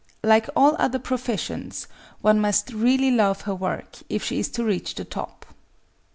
Like 0.23 0.49
all 0.55 0.75
other 0.79 0.97
professions, 0.97 1.85
one 2.21 2.39
must 2.39 2.73
really 2.73 3.11
love 3.11 3.41
her 3.41 3.53
work 3.53 3.97
if 4.09 4.23
she 4.23 4.39
is 4.39 4.49
to 4.49 4.63
reach 4.63 4.95
the 4.95 5.05
top. 5.05 5.45